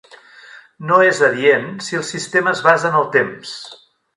[0.91, 3.57] No és adient si el sistema es basa en el temps.